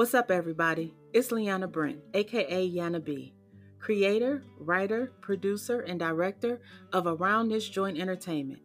[0.00, 0.94] What's up, everybody?
[1.12, 3.34] It's Leanna Brent, aka Yana B,
[3.78, 6.62] creator, writer, producer, and director
[6.94, 8.62] of Around This Joint Entertainment.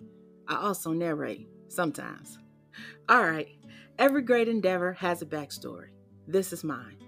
[0.48, 2.40] I also narrate sometimes.
[3.10, 3.50] All right,
[4.00, 5.90] every great endeavor has a backstory.
[6.26, 7.04] This is mine.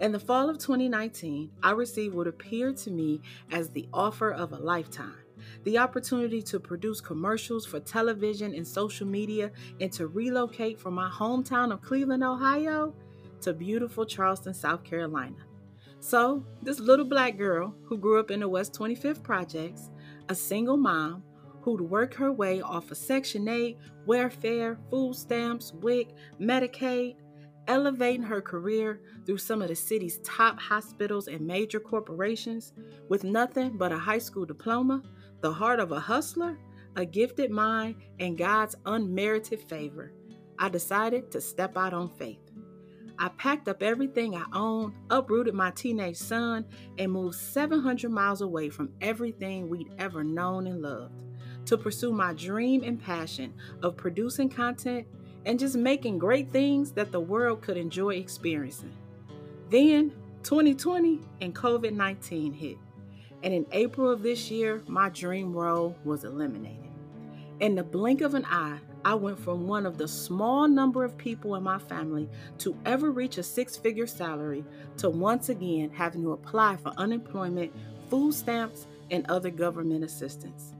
[0.00, 3.20] In the fall of 2019, I received what appeared to me
[3.52, 5.26] as the offer of a lifetime
[5.64, 9.50] the opportunity to produce commercials for television and social media,
[9.80, 12.94] and to relocate from my hometown of Cleveland, Ohio,
[13.42, 15.36] to beautiful Charleston, South Carolina.
[16.00, 19.90] So, this little black girl who grew up in the West 25th Projects,
[20.28, 21.22] a single mom
[21.62, 27.16] who'd work her way off of Section 8, welfare, food stamps, WIC, Medicaid,
[27.66, 32.72] elevating her career through some of the city's top hospitals and major corporations
[33.08, 35.02] with nothing but a high school diploma,
[35.42, 36.58] the heart of a hustler,
[36.96, 40.12] a gifted mind, and God's unmerited favor,
[40.58, 42.47] I decided to step out on faith.
[43.18, 46.64] I packed up everything I owned, uprooted my teenage son,
[46.98, 51.14] and moved 700 miles away from everything we'd ever known and loved
[51.66, 53.52] to pursue my dream and passion
[53.82, 55.06] of producing content
[55.44, 58.94] and just making great things that the world could enjoy experiencing.
[59.70, 60.12] Then
[60.44, 62.78] 2020 and COVID 19 hit.
[63.42, 66.90] And in April of this year, my dream role was eliminated.
[67.60, 71.16] In the blink of an eye, I went from one of the small number of
[71.16, 74.64] people in my family to ever reach a six figure salary
[74.98, 77.72] to once again having to apply for unemployment,
[78.10, 80.74] food stamps, and other government assistance.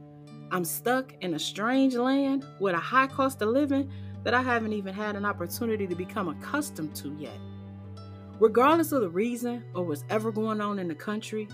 [0.51, 3.91] I'm stuck in a strange land with a high cost of living
[4.25, 7.39] that I haven't even had an opportunity to become accustomed to yet.
[8.41, 11.49] Regardless of the reason or what's ever going on in the country,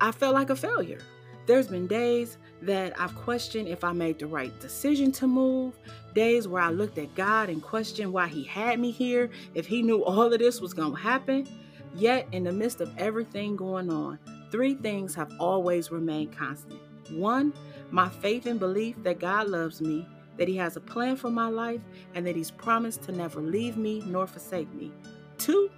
[0.00, 1.00] I felt like a failure.
[1.46, 5.74] There's been days that I've questioned if I made the right decision to move,
[6.14, 9.82] days where I looked at God and questioned why He had me here, if He
[9.82, 11.48] knew all of this was going to happen.
[11.94, 14.18] Yet, in the midst of everything going on,
[14.50, 16.80] three things have always remained constant.
[17.10, 17.52] One,
[17.90, 20.06] my faith and belief that God loves me,
[20.38, 21.80] that He has a plan for my life,
[22.14, 24.92] and that He's promised to never leave me nor forsake me.
[25.38, 25.70] Two,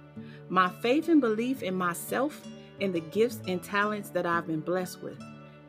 [0.47, 2.39] my faith and belief in myself
[2.79, 5.19] and the gifts and talents that I've been blessed with.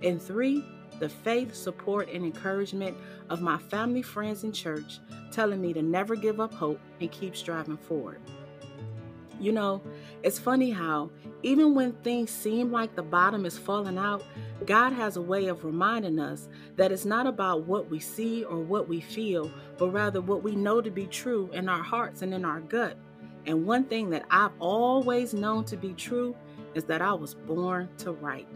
[0.03, 0.65] And three,
[0.99, 2.97] the faith, support, and encouragement
[3.29, 7.37] of my family, friends, and church, telling me to never give up hope and keep
[7.37, 8.21] striving forward.
[9.39, 9.83] You know,
[10.23, 11.11] it's funny how
[11.43, 14.25] even when things seem like the bottom is falling out,
[14.65, 18.59] God has a way of reminding us that it's not about what we see or
[18.59, 22.33] what we feel, but rather what we know to be true in our hearts and
[22.33, 22.97] in our gut.
[23.45, 26.35] And one thing that I've always known to be true
[26.75, 28.49] is that I was born to write.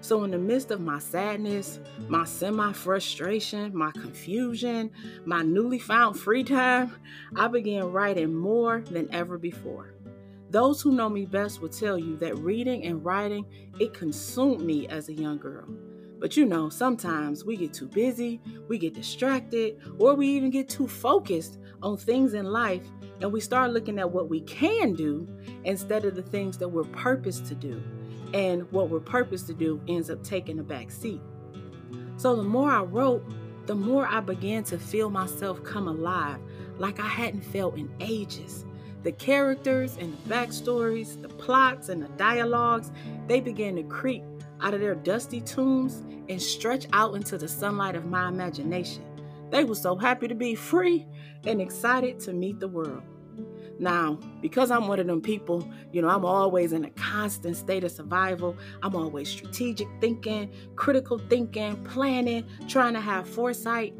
[0.00, 4.90] So, in the midst of my sadness, my semi frustration, my confusion,
[5.24, 6.94] my newly found free time,
[7.36, 9.94] I began writing more than ever before.
[10.50, 13.44] Those who know me best will tell you that reading and writing,
[13.78, 15.68] it consumed me as a young girl.
[16.20, 20.68] But you know, sometimes we get too busy, we get distracted, or we even get
[20.68, 22.82] too focused on things in life
[23.20, 25.28] and we start looking at what we can do
[25.64, 27.82] instead of the things that we're purposed to do.
[28.34, 31.20] And what we're purposed to do ends up taking a back seat.
[32.16, 33.24] So the more I wrote,
[33.66, 36.38] the more I began to feel myself come alive
[36.78, 38.64] like I hadn't felt in ages.
[39.02, 42.90] The characters and the backstories, the plots and the dialogues,
[43.26, 44.22] they began to creep
[44.60, 49.04] out of their dusty tombs and stretch out into the sunlight of my imagination.
[49.50, 51.06] They were so happy to be free
[51.46, 53.02] and excited to meet the world.
[53.78, 57.84] Now, because I'm one of them people, you know, I'm always in a constant state
[57.84, 58.56] of survival.
[58.82, 63.94] I'm always strategic thinking, critical thinking, planning, trying to have foresight.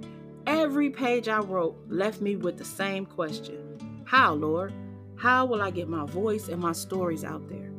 [0.47, 4.72] Every page I wrote left me with the same question How, Lord?
[5.16, 7.71] How will I get my voice and my stories out there?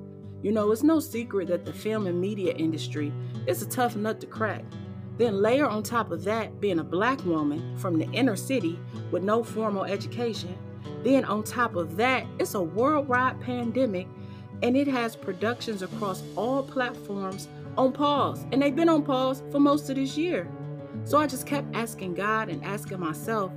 [0.42, 3.12] You know, it's no secret that the film and media industry
[3.46, 4.64] is a tough nut to crack.
[5.18, 8.80] Then layer on top of that being a black woman from the inner city
[9.12, 10.58] with no formal education.
[11.04, 14.08] Then on top of that, it's a worldwide pandemic
[14.62, 17.48] and it has productions across all platforms
[17.78, 18.46] on pause.
[18.52, 20.48] And they've been on pause for most of this year.
[21.06, 23.52] So I just kept asking God and asking myself,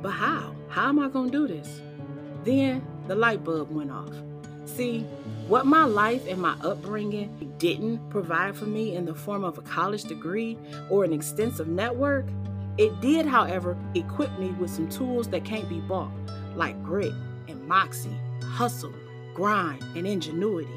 [0.00, 0.54] but how?
[0.68, 1.80] How am I going to do this?
[2.44, 4.12] Then the light bulb went off.
[4.66, 5.00] See,
[5.48, 9.62] what my life and my upbringing didn't provide for me in the form of a
[9.62, 10.58] college degree
[10.90, 12.26] or an extensive network,
[12.76, 16.10] it did, however, equip me with some tools that can't be bought,
[16.56, 17.12] like grit
[17.48, 18.94] and moxie, hustle,
[19.34, 20.70] grind, and ingenuity.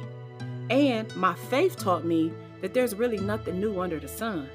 [0.69, 2.31] And my faith taught me
[2.61, 4.49] that there's really nothing new under the sun.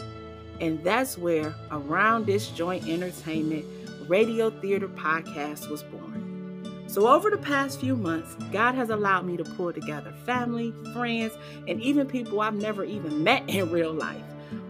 [0.60, 3.64] And that's where Around This Joint Entertainment
[4.08, 6.02] Radio Theater podcast was born.
[6.86, 11.32] So, over the past few months, God has allowed me to pull together family, friends,
[11.66, 14.22] and even people I've never even met in real life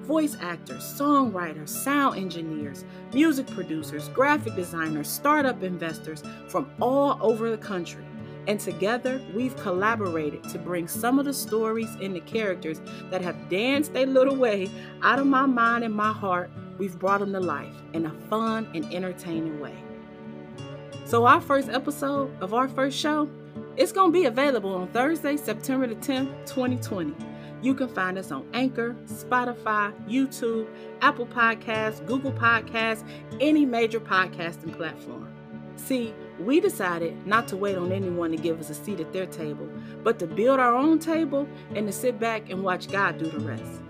[0.03, 7.59] voice actors, songwriters, sound engineers, music producers, graphic designers, startup investors from all over the
[7.59, 8.05] country.
[8.49, 13.49] And together, we've collaborated to bring some of the stories and the characters that have
[13.49, 14.69] danced their little way
[15.03, 16.51] out of my mind and my heart.
[16.77, 19.77] We've brought them to life in a fun and entertaining way.
[21.05, 23.29] So, our first episode of our first show,
[23.77, 27.15] it's going to be available on Thursday, September the 10th, 2020.
[27.63, 30.69] You can find us on Anchor, Spotify, YouTube,
[31.01, 33.09] Apple Podcasts, Google Podcasts,
[33.41, 35.33] any major podcasting platform.
[35.77, 39.27] See, we decided not to wait on anyone to give us a seat at their
[39.27, 39.69] table,
[40.03, 43.41] but to build our own table and to sit back and watch God do the
[43.41, 43.81] rest.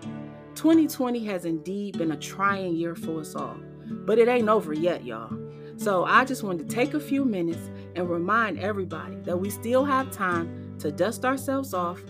[0.55, 3.57] 2020 has indeed been a trying year for us all,
[3.89, 5.33] but it ain't over yet, y'all.
[5.77, 9.85] So I just wanted to take a few minutes and remind everybody that we still
[9.85, 12.03] have time to dust ourselves off,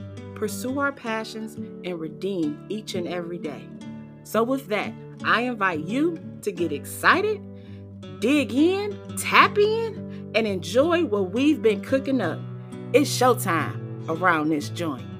[0.42, 1.54] pursue our passions,
[1.84, 3.64] and redeem each and every day.
[4.24, 4.92] So, with that,
[5.24, 7.40] I invite you to get excited,
[8.18, 12.40] dig in, tap in, and enjoy what we've been cooking up.
[12.92, 15.11] It's showtime around this joint.